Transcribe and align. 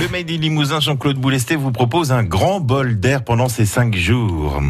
Le 0.00 0.08
Made 0.08 0.30
in 0.30 0.36
Limousin, 0.36 0.80
Jean-Claude 0.80 1.16
Boulesté, 1.18 1.56
vous 1.56 1.72
propose 1.72 2.12
un 2.12 2.22
grand 2.22 2.60
bol 2.60 3.00
d'air 3.00 3.24
pendant 3.24 3.48
ces 3.48 3.66
cinq 3.66 3.94
jours. 3.94 4.60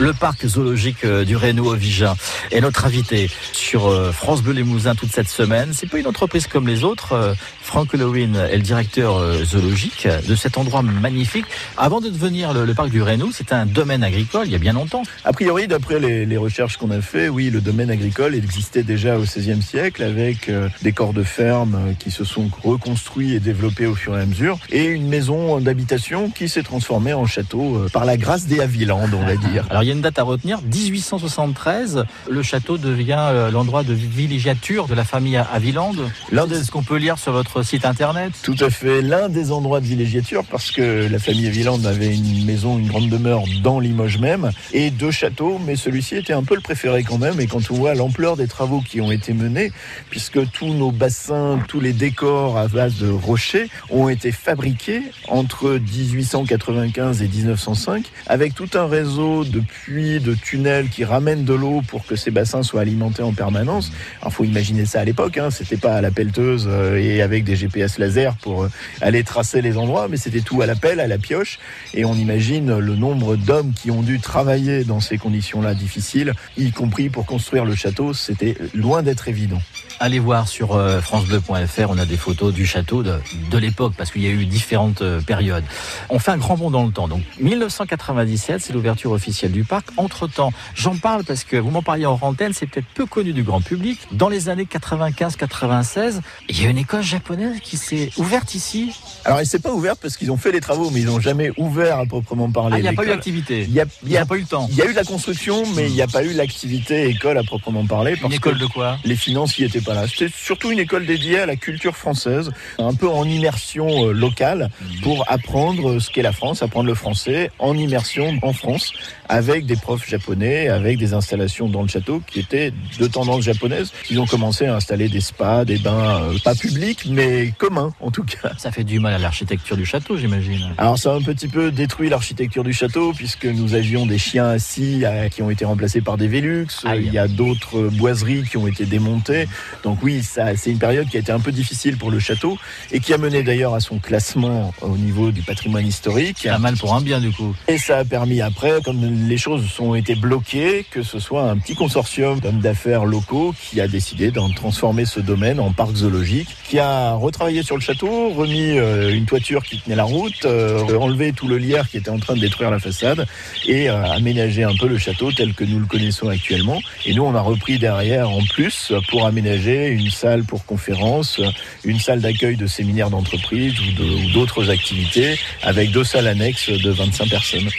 Le 0.00 0.14
parc 0.14 0.46
zoologique 0.46 1.04
euh, 1.04 1.26
du 1.26 1.36
Reynaud 1.36 1.74
Vigin 1.74 2.16
est 2.52 2.62
notre 2.62 2.86
invité 2.86 3.30
sur 3.52 3.86
euh, 3.86 4.12
France 4.12 4.40
Bleu 4.40 4.54
Limousin 4.54 4.94
toute 4.94 5.12
cette 5.12 5.28
semaine. 5.28 5.72
C'est 5.74 5.90
pas 5.90 5.98
une 5.98 6.06
entreprise 6.06 6.46
comme 6.46 6.66
les 6.66 6.84
autres. 6.84 7.12
Euh, 7.12 7.34
Frank 7.60 7.92
Halloween 7.92 8.34
est 8.34 8.56
le 8.56 8.62
directeur 8.62 9.22
zoologique 9.44 10.08
de 10.26 10.34
cet 10.34 10.58
endroit 10.58 10.82
magnifique. 10.82 11.44
Avant 11.76 12.00
de 12.00 12.08
devenir 12.08 12.52
le, 12.52 12.74
parc 12.74 12.88
du 12.88 13.00
Reynaud, 13.00 13.30
c'était 13.32 13.52
un 13.52 13.66
domaine 13.66 14.02
agricole 14.02 14.46
il 14.46 14.52
y 14.52 14.56
a 14.56 14.58
bien 14.58 14.72
longtemps. 14.72 15.02
A 15.24 15.32
priori, 15.32 15.68
d'après 15.68 16.00
les, 16.00 16.36
recherches 16.36 16.78
qu'on 16.78 16.90
a 16.90 17.00
fait, 17.00 17.28
oui, 17.28 17.48
le 17.50 17.60
domaine 17.60 17.90
agricole 17.90 18.34
existait 18.34 18.82
déjà 18.82 19.18
au 19.18 19.22
XVIe 19.22 19.62
siècle 19.62 20.02
avec 20.02 20.50
des 20.82 20.92
corps 20.92 21.12
de 21.12 21.22
ferme 21.22 21.94
qui 22.00 22.10
se 22.10 22.24
sont 22.24 22.50
reconstruits 22.64 23.34
et 23.34 23.40
développés 23.40 23.86
au 23.86 23.94
fur 23.94 24.18
et 24.18 24.22
à 24.22 24.26
mesure 24.26 24.58
et 24.70 24.86
une 24.86 25.06
maison 25.06 25.60
d'habitation 25.60 26.28
qui 26.30 26.48
s'est 26.48 26.64
transformée 26.64 27.12
en 27.12 27.26
château 27.26 27.86
par 27.92 28.04
la 28.04 28.16
grâce 28.16 28.46
des 28.46 28.58
Havilland, 28.58 29.10
on 29.12 29.24
va 29.24 29.36
dire. 29.52 29.64
Alors, 29.70 29.84
y 29.90 29.92
a 29.92 29.96
une 29.96 30.02
date 30.02 30.18
à 30.18 30.22
retenir. 30.22 30.60
1873, 30.62 32.04
le 32.28 32.42
château 32.42 32.78
devient 32.78 33.16
euh, 33.18 33.50
l'endroit 33.50 33.82
de 33.82 33.92
villégiature 33.92 34.86
de 34.86 34.94
la 34.94 35.04
famille 35.04 35.36
Aviland. 35.36 35.94
L'un 36.30 36.46
des... 36.46 36.62
ce 36.62 36.70
qu'on 36.70 36.82
peut 36.82 36.96
lire 36.96 37.18
sur 37.18 37.32
votre 37.32 37.62
site 37.62 37.84
internet. 37.84 38.32
Tout 38.42 38.56
à 38.60 38.70
fait, 38.70 39.02
l'un 39.02 39.28
des 39.28 39.52
endroits 39.52 39.80
de 39.80 39.86
villégiature 39.86 40.44
parce 40.44 40.70
que 40.70 41.08
la 41.10 41.18
famille 41.18 41.48
Aviland 41.48 41.84
avait 41.84 42.14
une 42.14 42.44
maison, 42.44 42.78
une 42.78 42.88
grande 42.88 43.08
demeure 43.08 43.42
dans 43.62 43.80
Limoges 43.80 44.18
même 44.18 44.50
et 44.72 44.90
deux 44.90 45.10
châteaux, 45.10 45.60
mais 45.64 45.76
celui-ci 45.76 46.16
était 46.16 46.32
un 46.32 46.44
peu 46.44 46.54
le 46.54 46.60
préféré 46.60 47.02
quand 47.02 47.18
même. 47.18 47.40
Et 47.40 47.46
quand 47.46 47.70
on 47.70 47.74
voit 47.74 47.94
l'ampleur 47.94 48.36
des 48.36 48.46
travaux 48.46 48.80
qui 48.80 49.00
ont 49.00 49.10
été 49.10 49.32
menés, 49.32 49.72
puisque 50.08 50.50
tous 50.52 50.72
nos 50.72 50.92
bassins, 50.92 51.58
tous 51.68 51.80
les 51.80 51.92
décors 51.92 52.56
à 52.56 52.68
base 52.68 52.98
de 52.98 53.10
rochers 53.10 53.68
ont 53.90 54.08
été 54.08 54.30
fabriqués 54.30 55.02
entre 55.28 55.78
1895 55.78 57.22
et 57.22 57.28
1905 57.28 58.04
avec 58.26 58.54
tout 58.54 58.68
un 58.74 58.86
réseau 58.86 59.44
de 59.44 59.62
puits, 59.70 60.20
de 60.20 60.34
tunnels 60.34 60.88
qui 60.88 61.04
ramènent 61.04 61.44
de 61.44 61.54
l'eau 61.54 61.82
pour 61.86 62.06
que 62.06 62.16
ces 62.16 62.30
bassins 62.30 62.62
soient 62.62 62.80
alimentés 62.80 63.22
en 63.22 63.32
permanence. 63.32 63.92
Il 64.24 64.30
faut 64.30 64.44
imaginer 64.44 64.84
ça 64.84 65.00
à 65.00 65.04
l'époque, 65.04 65.38
hein. 65.38 65.50
c'était 65.50 65.76
pas 65.76 65.94
à 65.94 66.00
la 66.00 66.10
pelleteuse 66.10 66.66
euh, 66.68 66.96
et 66.96 67.22
avec 67.22 67.44
des 67.44 67.56
GPS 67.56 67.98
laser 67.98 68.36
pour 68.36 68.64
euh, 68.64 68.70
aller 69.00 69.24
tracer 69.24 69.62
les 69.62 69.76
endroits, 69.76 70.08
mais 70.08 70.16
c'était 70.16 70.40
tout 70.40 70.60
à 70.62 70.66
la 70.66 70.74
pelle, 70.74 71.00
à 71.00 71.06
la 71.06 71.18
pioche. 71.18 71.58
Et 71.94 72.04
on 72.04 72.14
imagine 72.14 72.78
le 72.78 72.94
nombre 72.96 73.36
d'hommes 73.36 73.72
qui 73.72 73.90
ont 73.90 74.02
dû 74.02 74.20
travailler 74.20 74.84
dans 74.84 75.00
ces 75.00 75.18
conditions-là 75.18 75.74
difficiles, 75.74 76.34
y 76.56 76.70
compris 76.72 77.08
pour 77.08 77.26
construire 77.26 77.64
le 77.64 77.74
château, 77.74 78.12
c'était 78.12 78.56
loin 78.74 79.02
d'être 79.02 79.28
évident. 79.28 79.60
Allez 80.02 80.18
voir 80.18 80.48
sur 80.48 80.74
euh, 80.74 81.00
francebleu.fr, 81.00 81.90
on 81.90 81.98
a 81.98 82.06
des 82.06 82.16
photos 82.16 82.54
du 82.54 82.64
château 82.64 83.02
de, 83.02 83.14
de 83.50 83.58
l'époque, 83.58 83.92
parce 83.96 84.10
qu'il 84.10 84.22
y 84.22 84.26
a 84.26 84.30
eu 84.30 84.46
différentes 84.46 85.02
périodes. 85.26 85.64
On 86.08 86.18
fait 86.18 86.30
un 86.30 86.38
grand 86.38 86.56
bond 86.56 86.70
dans 86.70 86.86
le 86.86 86.92
temps. 86.92 87.08
Donc 87.08 87.22
1997, 87.40 88.60
c'est 88.60 88.72
l'ouverture 88.72 89.12
officielle 89.12 89.52
du 89.52 89.59
parc. 89.64 89.88
Entre-temps, 89.96 90.52
j'en 90.74 90.96
parle 90.96 91.24
parce 91.24 91.44
que 91.44 91.56
vous 91.56 91.70
m'en 91.70 91.82
parliez 91.82 92.06
en 92.06 92.18
antenne, 92.20 92.52
c'est 92.52 92.66
peut-être 92.66 92.86
peu 92.94 93.06
connu 93.06 93.32
du 93.32 93.42
grand 93.42 93.60
public. 93.60 93.98
Dans 94.12 94.28
les 94.28 94.48
années 94.48 94.64
95-96, 94.64 96.20
il 96.48 96.62
y 96.62 96.66
a 96.66 96.70
une 96.70 96.78
école 96.78 97.02
japonaise 97.02 97.60
qui 97.60 97.76
s'est 97.76 98.10
ouverte 98.16 98.54
ici. 98.54 98.92
Alors, 99.24 99.38
elle 99.40 99.46
s'est 99.46 99.58
pas 99.58 99.72
ouverte 99.72 99.98
parce 100.00 100.16
qu'ils 100.16 100.30
ont 100.30 100.36
fait 100.36 100.52
les 100.52 100.60
travaux, 100.60 100.90
mais 100.90 101.00
ils 101.00 101.06
n'ont 101.06 101.20
jamais 101.20 101.50
ouvert 101.56 101.98
à 101.98 102.06
proprement 102.06 102.50
parler. 102.50 102.76
Ah, 102.76 102.78
il 102.78 102.82
n'y 102.82 102.88
a 102.88 102.92
pas 102.92 103.04
eu 103.04 103.08
d'activité. 103.08 103.62
Il 103.62 103.72
n'y 103.72 104.16
a, 104.16 104.26
pas 104.26 104.36
eu 104.36 104.40
le 104.40 104.46
temps. 104.46 104.66
Il 104.70 104.76
y 104.76 104.82
a 104.82 104.86
eu 104.86 104.92
la 104.92 105.04
construction, 105.04 105.62
mais 105.74 105.86
il 105.88 105.92
n'y 105.92 106.02
a 106.02 106.06
pas 106.06 106.24
eu 106.24 106.32
l'activité 106.32 107.08
école 107.08 107.38
à 107.38 107.42
proprement 107.42 107.86
parler. 107.86 108.16
une 108.24 108.32
école 108.32 108.58
de 108.58 108.66
quoi? 108.66 108.98
Les 109.04 109.16
finances 109.16 109.58
n'y 109.58 109.64
étaient 109.64 109.80
pas 109.80 109.94
là. 109.94 110.06
C'était 110.06 110.32
surtout 110.34 110.70
une 110.70 110.78
école 110.78 111.06
dédiée 111.06 111.40
à 111.40 111.46
la 111.46 111.56
culture 111.56 111.96
française, 111.96 112.50
un 112.78 112.94
peu 112.94 113.08
en 113.08 113.24
immersion 113.24 114.06
euh, 114.06 114.12
locale 114.12 114.70
pour 115.02 115.24
apprendre 115.28 115.98
ce 115.98 116.10
qu'est 116.10 116.22
la 116.22 116.32
France, 116.32 116.62
apprendre 116.62 116.86
le 116.86 116.94
français 116.94 117.50
en 117.58 117.76
immersion 117.76 118.38
en 118.42 118.52
France 118.52 118.92
avec 119.28 119.49
des 119.58 119.76
profs 119.76 120.08
japonais, 120.08 120.68
avec 120.68 120.96
des 120.98 121.12
installations 121.12 121.68
dans 121.68 121.82
le 121.82 121.88
château 121.88 122.22
qui 122.26 122.38
étaient 122.38 122.72
de 122.98 123.06
tendance 123.06 123.42
japonaise. 123.42 123.92
Ils 124.08 124.20
ont 124.20 124.26
commencé 124.26 124.66
à 124.66 124.76
installer 124.76 125.08
des 125.08 125.20
spas, 125.20 125.64
des 125.64 125.78
bains, 125.78 126.22
euh, 126.22 126.38
pas 126.44 126.54
publics, 126.54 127.06
mais 127.10 127.52
communs 127.58 127.92
en 128.00 128.10
tout 128.10 128.22
cas. 128.22 128.52
Ça 128.58 128.70
fait 128.70 128.84
du 128.84 129.00
mal 129.00 129.14
à 129.14 129.18
l'architecture 129.18 129.76
du 129.76 129.84
château, 129.84 130.16
j'imagine. 130.16 130.72
Alors 130.78 130.98
ça 130.98 131.12
a 131.12 131.16
un 131.16 131.22
petit 131.22 131.48
peu 131.48 131.72
détruit 131.72 132.08
l'architecture 132.08 132.62
du 132.62 132.72
château 132.72 133.12
puisque 133.12 133.46
nous 133.46 133.74
avions 133.74 134.06
des 134.06 134.18
chiens 134.18 134.48
assis 134.48 135.02
euh, 135.04 135.28
qui 135.28 135.42
ont 135.42 135.50
été 135.50 135.64
remplacés 135.64 136.00
par 136.00 136.16
des 136.16 136.28
Velux. 136.28 136.68
Il 136.94 137.12
y 137.12 137.18
a 137.18 137.26
d'autres 137.26 137.88
boiseries 137.88 138.44
qui 138.44 138.56
ont 138.56 138.68
été 138.68 138.86
démontées. 138.86 139.48
Donc 139.82 139.98
oui, 140.02 140.22
ça, 140.22 140.56
c'est 140.56 140.70
une 140.70 140.78
période 140.78 141.08
qui 141.08 141.16
a 141.16 141.20
été 141.20 141.32
un 141.32 141.40
peu 141.40 141.50
difficile 141.50 141.96
pour 141.96 142.12
le 142.12 142.20
château 142.20 142.56
et 142.92 143.00
qui 143.00 143.12
a 143.12 143.18
mené 143.18 143.42
d'ailleurs 143.42 143.74
à 143.74 143.80
son 143.80 143.98
classement 143.98 144.72
au 144.80 144.96
niveau 144.96 145.32
du 145.32 145.42
patrimoine 145.42 145.86
historique. 145.86 146.44
Pas 146.44 146.58
mal 146.58 146.76
pour 146.76 146.94
un 146.94 147.00
bien 147.00 147.20
du 147.20 147.32
coup. 147.32 147.54
Et 147.66 147.78
ça 147.78 147.98
a 147.98 148.04
permis 148.04 148.40
après, 148.40 148.80
comme 148.84 149.00
les 149.28 149.39
choses 149.40 149.64
ont 149.80 149.94
été 149.94 150.14
bloquées, 150.14 150.84
que 150.90 151.02
ce 151.02 151.18
soit 151.18 151.50
un 151.50 151.56
petit 151.56 151.74
consortium 151.74 152.38
d'hommes 152.40 152.60
d'affaires 152.60 153.06
locaux 153.06 153.54
qui 153.58 153.80
a 153.80 153.88
décidé 153.88 154.30
d'en 154.30 154.50
transformer 154.50 155.06
ce 155.06 155.18
domaine 155.18 155.58
en 155.58 155.72
parc 155.72 155.96
zoologique, 155.96 156.48
qui 156.68 156.78
a 156.78 157.14
retravaillé 157.14 157.62
sur 157.62 157.74
le 157.74 157.80
château, 157.80 158.30
remis 158.30 158.78
euh, 158.78 159.14
une 159.14 159.24
toiture 159.24 159.62
qui 159.62 159.80
tenait 159.80 159.96
la 159.96 160.04
route, 160.04 160.44
euh, 160.44 160.94
enlevé 160.98 161.32
tout 161.32 161.48
le 161.48 161.56
lierre 161.56 161.88
qui 161.88 161.96
était 161.96 162.10
en 162.10 162.18
train 162.18 162.34
de 162.34 162.40
détruire 162.40 162.70
la 162.70 162.78
façade 162.78 163.26
et 163.66 163.88
euh, 163.88 164.04
aménagé 164.04 164.62
un 164.62 164.74
peu 164.78 164.86
le 164.86 164.98
château 164.98 165.32
tel 165.32 165.54
que 165.54 165.64
nous 165.64 165.80
le 165.80 165.86
connaissons 165.86 166.28
actuellement. 166.28 166.80
Et 167.06 167.14
nous, 167.14 167.24
on 167.24 167.34
a 167.34 167.40
repris 167.40 167.78
derrière 167.78 168.28
en 168.28 168.44
plus 168.44 168.92
pour 169.08 169.26
aménager 169.26 169.88
une 169.88 170.10
salle 170.10 170.44
pour 170.44 170.66
conférences, 170.66 171.40
une 171.84 171.98
salle 171.98 172.20
d'accueil 172.20 172.56
de 172.56 172.66
séminaires 172.66 173.08
d'entreprise 173.08 173.74
ou 173.80 174.32
d'autres 174.34 174.68
activités 174.68 175.38
avec 175.62 175.92
deux 175.92 176.04
salles 176.04 176.28
annexes 176.28 176.68
de 176.68 176.90
25 176.90 177.30
personnes. 177.30 177.70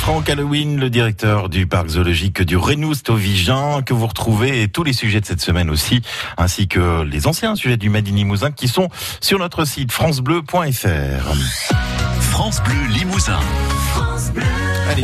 Franck 0.00 0.30
Halloween, 0.30 0.80
le 0.80 0.88
directeur 0.88 1.50
du 1.50 1.66
parc 1.66 1.88
zoologique 1.88 2.42
du 2.42 2.56
Renoust 2.56 3.10
au 3.10 3.16
Vigan, 3.16 3.82
que 3.82 3.92
vous 3.92 4.06
retrouvez 4.06 4.62
et 4.62 4.68
tous 4.68 4.82
les 4.82 4.94
sujets 4.94 5.20
de 5.20 5.26
cette 5.26 5.42
semaine 5.42 5.68
aussi, 5.68 6.00
ainsi 6.38 6.68
que 6.68 7.02
les 7.02 7.26
anciens 7.26 7.54
sujets 7.54 7.76
du 7.76 7.90
Made 7.90 8.08
in 8.08 8.14
Limousin 8.14 8.50
qui 8.50 8.66
sont 8.66 8.88
sur 9.20 9.38
notre 9.38 9.66
site 9.66 9.92
francebleu.fr. 9.92 11.74
France 12.20 12.62
Bleu 12.62 12.96
Limousin. 12.96 13.40
France 13.92 14.30
Bleu. 14.32 14.69